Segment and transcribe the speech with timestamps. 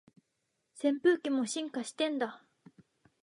[0.73, 2.41] 扇風機も進化してんだ